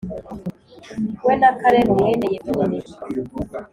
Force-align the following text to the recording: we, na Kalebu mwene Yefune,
we, 1.25 1.33
na 1.41 1.49
Kalebu 1.59 1.91
mwene 1.99 2.25
Yefune, 2.33 2.77